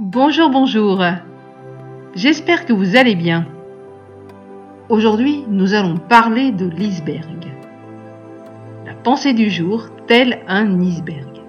Bonjour, 0.00 0.48
bonjour. 0.48 1.02
J'espère 2.14 2.66
que 2.66 2.72
vous 2.72 2.94
allez 2.94 3.16
bien. 3.16 3.48
Aujourd'hui, 4.88 5.42
nous 5.48 5.74
allons 5.74 5.96
parler 5.96 6.52
de 6.52 6.66
l'iceberg. 6.66 7.48
La 8.86 8.94
pensée 8.94 9.32
du 9.32 9.50
jour, 9.50 9.88
tel 10.06 10.38
un 10.46 10.80
iceberg. 10.80 11.40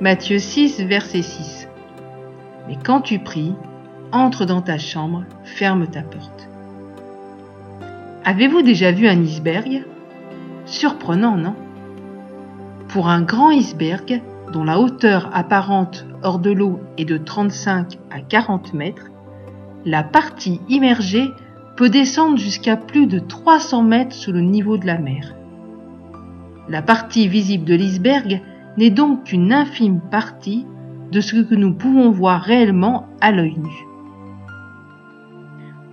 Matthieu 0.00 0.38
6, 0.38 0.82
verset 0.82 1.22
6. 1.22 1.66
Mais 2.68 2.76
quand 2.84 3.00
tu 3.00 3.18
pries, 3.18 3.56
entre 4.12 4.44
dans 4.44 4.62
ta 4.62 4.78
chambre, 4.78 5.24
ferme 5.42 5.88
ta 5.88 6.02
porte. 6.02 6.48
Avez-vous 8.24 8.62
déjà 8.62 8.92
vu 8.92 9.08
un 9.08 9.20
iceberg? 9.20 9.84
Surprenant, 10.66 11.36
non? 11.36 11.56
Pour 12.86 13.08
un 13.08 13.22
grand 13.22 13.50
iceberg, 13.50 14.22
la 14.64 14.78
hauteur 14.78 15.30
apparente 15.32 16.06
hors 16.22 16.38
de 16.38 16.50
l'eau 16.50 16.80
est 16.98 17.04
de 17.04 17.16
35 17.16 17.98
à 18.10 18.20
40 18.20 18.74
mètres, 18.74 19.10
la 19.84 20.02
partie 20.02 20.60
immergée 20.68 21.30
peut 21.76 21.88
descendre 21.88 22.38
jusqu'à 22.38 22.76
plus 22.76 23.06
de 23.06 23.18
300 23.18 23.82
mètres 23.82 24.14
sous 24.14 24.32
le 24.32 24.40
niveau 24.40 24.78
de 24.78 24.86
la 24.86 24.98
mer. 24.98 25.34
La 26.68 26.82
partie 26.82 27.28
visible 27.28 27.64
de 27.64 27.74
l'iceberg 27.74 28.40
n'est 28.76 28.90
donc 28.90 29.24
qu'une 29.24 29.52
infime 29.52 30.00
partie 30.00 30.66
de 31.12 31.20
ce 31.20 31.36
que 31.36 31.54
nous 31.54 31.74
pouvons 31.74 32.10
voir 32.10 32.40
réellement 32.40 33.06
à 33.20 33.30
l'œil 33.30 33.56
nu. 33.58 33.86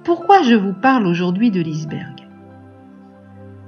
Pourquoi 0.03 0.41
je 0.41 0.55
vous 0.55 0.73
parle 0.73 1.05
aujourd'hui 1.05 1.51
de 1.51 1.61
l'iceberg? 1.61 2.27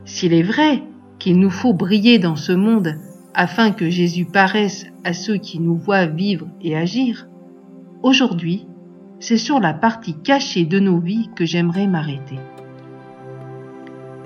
S'il 0.05 0.33
est 0.33 0.43
vrai 0.43 0.83
qu'il 1.19 1.39
nous 1.39 1.49
faut 1.49 1.73
briller 1.73 2.19
dans 2.19 2.35
ce 2.35 2.51
monde 2.51 2.95
afin 3.35 3.71
que 3.71 3.89
Jésus 3.89 4.25
paraisse 4.25 4.87
à 5.03 5.13
ceux 5.13 5.37
qui 5.37 5.59
nous 5.59 5.75
voient 5.75 6.05
vivre 6.05 6.47
et 6.61 6.75
agir, 6.75 7.27
aujourd'hui, 8.01 8.65
c'est 9.19 9.37
sur 9.37 9.59
la 9.59 9.73
partie 9.73 10.15
cachée 10.21 10.65
de 10.65 10.79
nos 10.79 10.99
vies 10.99 11.29
que 11.35 11.45
j'aimerais 11.45 11.87
m'arrêter. 11.87 12.39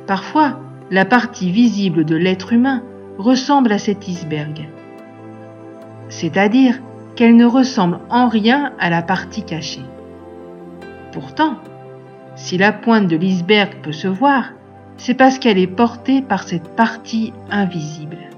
Parfois, 0.08 0.60
la 0.92 1.06
partie 1.06 1.52
visible 1.52 2.06
de 2.06 2.16
l'être 2.16 2.54
humain 2.54 2.84
ressemble 3.18 3.72
à 3.72 3.80
cet 3.80 4.08
iceberg, 4.08 4.70
c'est-à-dire 6.10 6.80
qu'elle 7.16 7.36
ne 7.36 7.46
ressemble 7.46 8.00
en 8.10 8.28
rien 8.28 8.74
à 8.80 8.90
la 8.90 9.02
partie 9.02 9.44
cachée. 9.44 9.86
Pourtant, 11.12 11.58
si 12.36 12.58
la 12.58 12.72
pointe 12.72 13.08
de 13.08 13.18
l'iceberg 13.18 13.82
peut 13.84 13.92
se 13.92 14.08
voir, 14.08 14.52
c'est 14.98 15.14
parce 15.14 15.40
qu'elle 15.40 15.58
est 15.58 15.68
portée 15.68 16.22
par 16.22 16.44
cette 16.44 16.76
partie 16.76 17.34
invisible. 17.50 18.29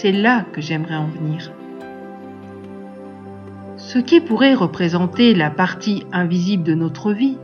C'est 0.00 0.12
là 0.12 0.44
que 0.52 0.60
j'aimerais 0.60 0.94
en 0.94 1.08
venir. 1.08 1.50
Ce 3.76 3.98
qui 3.98 4.20
pourrait 4.20 4.54
représenter 4.54 5.34
la 5.34 5.50
partie 5.50 6.04
invisible 6.12 6.62
de 6.62 6.74
notre 6.74 7.12
vie, 7.12 7.36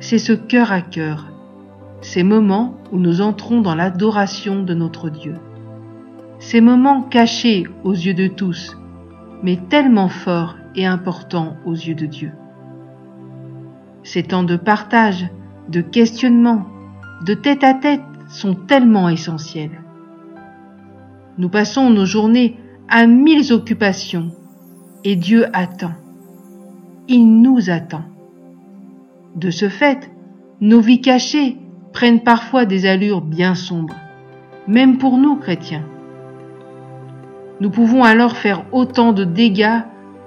c'est 0.00 0.18
ce 0.18 0.32
cœur 0.32 0.72
à 0.72 0.80
cœur, 0.80 1.26
ces 2.00 2.24
moments 2.24 2.74
où 2.90 2.98
nous 2.98 3.20
entrons 3.20 3.60
dans 3.60 3.76
l'adoration 3.76 4.64
de 4.64 4.74
notre 4.74 5.10
Dieu. 5.10 5.36
Ces 6.40 6.60
moments 6.60 7.02
cachés 7.02 7.68
aux 7.84 7.94
yeux 7.94 8.14
de 8.14 8.26
tous, 8.26 8.76
mais 9.44 9.56
tellement 9.68 10.08
forts 10.08 10.56
et 10.74 10.86
importants 10.86 11.56
aux 11.64 11.74
yeux 11.74 11.94
de 11.94 12.06
Dieu. 12.06 12.32
Ces 14.02 14.24
temps 14.24 14.42
de 14.42 14.56
partage, 14.56 15.28
de 15.68 15.82
questionnement, 15.82 16.66
de 17.24 17.34
tête 17.34 17.62
à 17.62 17.74
tête 17.74 18.02
sont 18.28 18.54
tellement 18.54 19.08
essentiels. 19.08 19.85
Nous 21.38 21.50
passons 21.50 21.90
nos 21.90 22.06
journées 22.06 22.56
à 22.88 23.06
mille 23.06 23.52
occupations 23.52 24.30
et 25.04 25.16
Dieu 25.16 25.46
attend. 25.52 25.92
Il 27.08 27.42
nous 27.42 27.68
attend. 27.68 28.04
De 29.34 29.50
ce 29.50 29.68
fait, 29.68 30.10
nos 30.62 30.80
vies 30.80 31.02
cachées 31.02 31.58
prennent 31.92 32.22
parfois 32.22 32.64
des 32.64 32.86
allures 32.86 33.20
bien 33.20 33.54
sombres, 33.54 33.96
même 34.66 34.96
pour 34.96 35.18
nous 35.18 35.36
chrétiens. 35.36 35.84
Nous 37.60 37.70
pouvons 37.70 38.02
alors 38.02 38.36
faire 38.38 38.64
autant 38.72 39.12
de 39.12 39.24
dégâts 39.24 39.82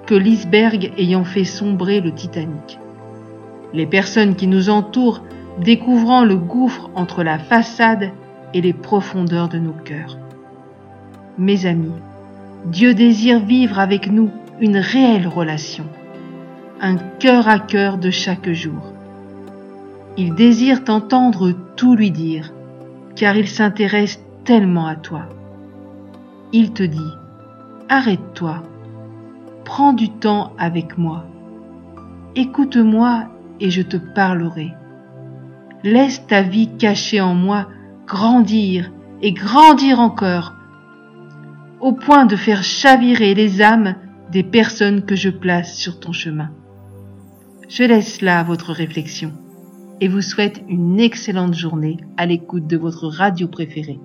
que 0.06 0.14
l'iceberg 0.14 0.92
ayant 0.96 1.24
fait 1.24 1.44
sombrer 1.44 2.00
le 2.00 2.12
Titanic. 2.12 2.78
Les 3.72 3.86
personnes 3.86 4.36
qui 4.36 4.46
nous 4.46 4.70
entourent 4.70 5.22
découvrant 5.60 6.24
le 6.24 6.36
gouffre 6.36 6.88
entre 6.94 7.24
la 7.24 7.38
façade 7.38 8.12
et 8.54 8.60
les 8.60 8.72
profondeurs 8.72 9.48
de 9.48 9.58
nos 9.58 9.72
cœurs. 9.72 10.16
Mes 11.38 11.64
amis, 11.66 11.92
Dieu 12.66 12.92
désire 12.92 13.40
vivre 13.40 13.78
avec 13.78 14.10
nous 14.10 14.30
une 14.60 14.76
réelle 14.76 15.28
relation, 15.28 15.84
un 16.80 16.96
cœur 16.96 17.48
à 17.48 17.58
cœur 17.58 17.98
de 17.98 18.10
chaque 18.10 18.50
jour. 18.50 18.92
Il 20.18 20.34
désire 20.34 20.84
t'entendre 20.84 21.52
tout 21.76 21.94
lui 21.94 22.10
dire, 22.10 22.52
car 23.16 23.36
il 23.36 23.48
s'intéresse 23.48 24.20
tellement 24.44 24.86
à 24.86 24.96
toi. 24.96 25.22
Il 26.52 26.72
te 26.72 26.82
dit, 26.82 26.98
arrête-toi, 27.88 28.62
prends 29.64 29.92
du 29.92 30.10
temps 30.10 30.52
avec 30.58 30.98
moi, 30.98 31.24
écoute-moi 32.34 33.24
et 33.60 33.70
je 33.70 33.82
te 33.82 33.96
parlerai. 33.96 34.74
Laisse 35.84 36.26
ta 36.26 36.42
vie 36.42 36.68
cachée 36.76 37.20
en 37.20 37.34
moi 37.34 37.68
grandir 38.06 38.90
et 39.22 39.32
grandir 39.32 40.00
encore, 40.00 40.54
au 41.80 41.92
point 41.92 42.26
de 42.26 42.36
faire 42.36 42.62
chavirer 42.62 43.34
les 43.34 43.62
âmes 43.62 43.96
des 44.30 44.42
personnes 44.42 45.04
que 45.04 45.16
je 45.16 45.30
place 45.30 45.76
sur 45.76 45.98
ton 45.98 46.12
chemin. 46.12 46.50
Je 47.68 47.84
laisse 47.84 48.20
là 48.20 48.42
votre 48.42 48.72
réflexion 48.72 49.32
et 50.00 50.08
vous 50.08 50.22
souhaite 50.22 50.62
une 50.68 50.98
excellente 50.98 51.54
journée 51.54 51.98
à 52.16 52.26
l'écoute 52.26 52.66
de 52.66 52.76
votre 52.76 53.06
radio 53.06 53.48
préférée. 53.48 54.00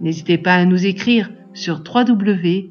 N'hésitez 0.00 0.38
pas 0.38 0.54
à 0.54 0.64
nous 0.64 0.86
écrire 0.86 1.30
sur 1.54 1.82
www.mfpg.be. 1.82 2.70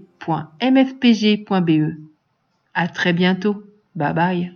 À 2.73 2.87
très 2.87 3.13
bientôt. 3.13 3.63
Bye 3.95 4.13
bye. 4.13 4.53